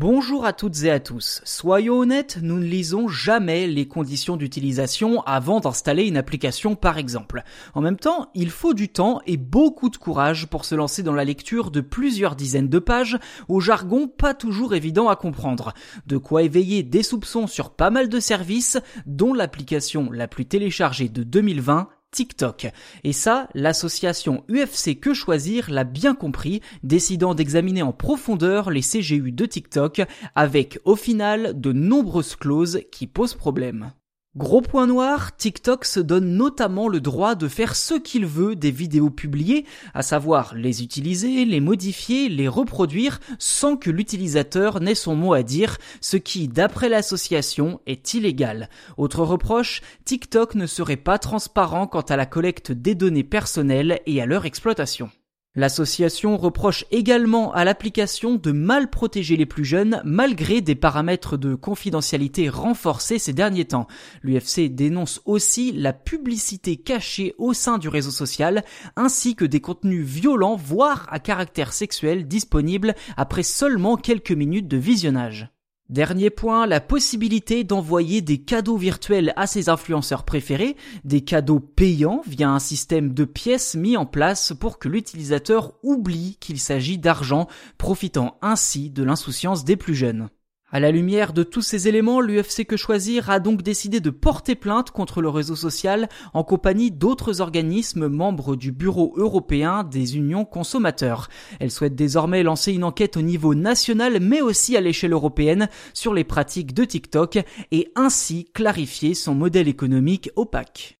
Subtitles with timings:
[0.00, 1.40] Bonjour à toutes et à tous.
[1.42, 7.42] Soyons honnêtes, nous ne lisons jamais les conditions d'utilisation avant d'installer une application par exemple.
[7.74, 11.14] En même temps, il faut du temps et beaucoup de courage pour se lancer dans
[11.14, 15.74] la lecture de plusieurs dizaines de pages au jargon pas toujours évident à comprendre.
[16.06, 21.08] De quoi éveiller des soupçons sur pas mal de services, dont l'application la plus téléchargée
[21.08, 22.68] de 2020 TikTok.
[23.04, 29.32] Et ça, l'association UFC Que Choisir l'a bien compris, décidant d'examiner en profondeur les CGU
[29.32, 30.02] de TikTok
[30.34, 33.92] avec au final de nombreuses clauses qui posent problème.
[34.38, 38.70] Gros point noir, TikTok se donne notamment le droit de faire ce qu'il veut des
[38.70, 45.16] vidéos publiées, à savoir les utiliser, les modifier, les reproduire, sans que l'utilisateur n'ait son
[45.16, 48.68] mot à dire, ce qui, d'après l'association, est illégal.
[48.96, 54.22] Autre reproche, TikTok ne serait pas transparent quant à la collecte des données personnelles et
[54.22, 55.10] à leur exploitation.
[55.54, 61.54] L'association reproche également à l'application de mal protéger les plus jeunes malgré des paramètres de
[61.54, 63.88] confidentialité renforcés ces derniers temps.
[64.22, 68.62] L'UFC dénonce aussi la publicité cachée au sein du réseau social
[68.94, 74.76] ainsi que des contenus violents voire à caractère sexuel disponibles après seulement quelques minutes de
[74.76, 75.50] visionnage.
[75.88, 82.20] Dernier point, la possibilité d'envoyer des cadeaux virtuels à ses influenceurs préférés, des cadeaux payants
[82.26, 87.48] via un système de pièces mis en place pour que l'utilisateur oublie qu'il s'agit d'argent,
[87.78, 90.28] profitant ainsi de l'insouciance des plus jeunes.
[90.70, 94.54] À la lumière de tous ces éléments, l'UFC Que Choisir a donc décidé de porter
[94.54, 100.44] plainte contre le réseau social en compagnie d'autres organismes membres du Bureau européen des unions
[100.44, 101.30] consommateurs.
[101.58, 106.12] Elle souhaite désormais lancer une enquête au niveau national mais aussi à l'échelle européenne sur
[106.12, 107.38] les pratiques de TikTok
[107.72, 110.97] et ainsi clarifier son modèle économique opaque.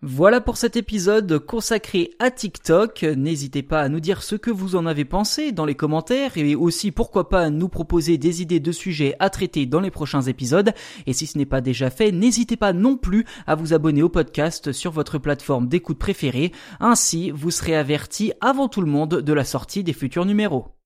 [0.00, 3.02] Voilà pour cet épisode consacré à TikTok.
[3.02, 6.54] N'hésitez pas à nous dire ce que vous en avez pensé dans les commentaires et
[6.54, 10.72] aussi pourquoi pas nous proposer des idées de sujets à traiter dans les prochains épisodes.
[11.08, 14.08] Et si ce n'est pas déjà fait, n'hésitez pas non plus à vous abonner au
[14.08, 16.52] podcast sur votre plateforme d'écoute préférée.
[16.78, 20.68] Ainsi, vous serez averti avant tout le monde de la sortie des futurs numéros.